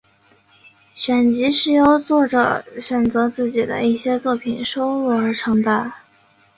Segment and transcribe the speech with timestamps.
[0.95, 5.93] 选集是由作者选择自己的一些作品收录而成的。